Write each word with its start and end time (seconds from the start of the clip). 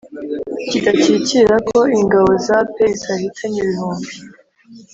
kidakikira 0.69 1.55
ko 1.69 1.77
ingabo 1.99 2.31
za 2.45 2.55
apr 2.63 2.89
zahitanye 3.03 3.57
ibihumbi 3.65 4.11